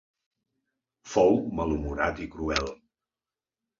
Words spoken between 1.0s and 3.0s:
Fou malhumorat i cruel.